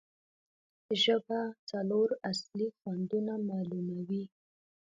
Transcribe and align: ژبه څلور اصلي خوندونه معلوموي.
ژبه 1.03 1.39
څلور 1.69 2.09
اصلي 2.31 2.67
خوندونه 2.77 3.33
معلوموي. 3.47 4.23